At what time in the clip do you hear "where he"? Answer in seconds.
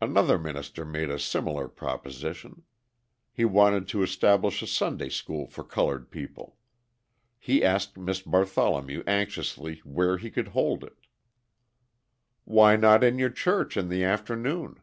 9.84-10.30